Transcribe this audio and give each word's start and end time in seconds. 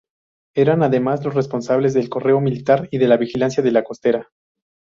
Eran 0.55 0.81
además 0.81 1.23
los 1.23 1.35
responsables 1.35 1.93
del 1.93 2.09
correo 2.09 2.41
militar 2.41 2.87
y 2.89 2.97
de 2.97 3.07
la 3.07 3.17
vigilancia 3.17 3.61
de 3.61 3.71
la 3.71 3.83
costa. 3.83 4.31